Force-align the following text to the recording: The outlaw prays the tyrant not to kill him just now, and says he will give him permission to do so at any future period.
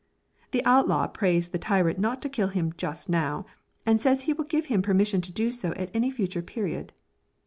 The 0.49 0.65
outlaw 0.65 1.05
prays 1.05 1.49
the 1.49 1.59
tyrant 1.59 1.99
not 1.99 2.23
to 2.23 2.27
kill 2.29 2.47
him 2.47 2.73
just 2.75 3.07
now, 3.07 3.45
and 3.85 4.01
says 4.01 4.21
he 4.21 4.33
will 4.33 4.45
give 4.45 4.65
him 4.65 4.81
permission 4.81 5.21
to 5.21 5.31
do 5.31 5.51
so 5.51 5.73
at 5.73 5.91
any 5.93 6.09
future 6.09 6.41
period. 6.41 6.91